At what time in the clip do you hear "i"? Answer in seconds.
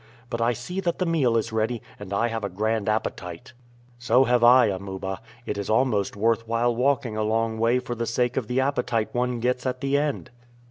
0.41-0.53, 2.11-2.29, 4.43-4.65